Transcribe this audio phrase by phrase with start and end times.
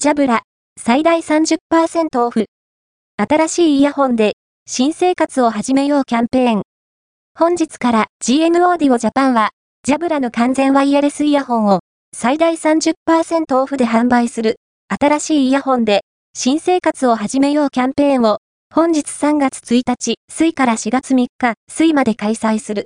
[0.00, 0.42] ジャブラ、
[0.80, 1.58] 最大30%
[2.24, 2.44] オフ。
[3.16, 6.62] 新しいイヤホンで、新生活を始めようキャンペーン。
[7.36, 9.50] 本日から GN オーディオジャパンは、
[9.82, 11.80] ジャブラの完全ワイヤレスイヤホンを、
[12.14, 16.02] 最大30%オフで販売する、新しいイヤホンで、
[16.32, 18.38] 新生活を始めようキャンペーンを、
[18.72, 22.76] 本日3月1日、水から4月3日、水まで開催する。